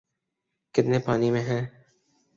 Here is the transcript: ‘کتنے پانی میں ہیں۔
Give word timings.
‘کتنے 0.73 0.99
پانی 0.99 1.31
میں 1.31 1.41
ہیں۔ 1.41 1.61